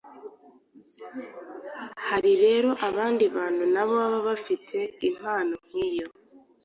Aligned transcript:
Hari 2.07 2.31
rero 2.43 2.69
abandi 2.87 3.23
bantu 3.35 3.63
na 3.73 3.81
bo 3.87 3.93
baba 4.01 4.19
badafite 4.27 4.77
impano 5.09 5.53
nk’iyo 5.67 6.07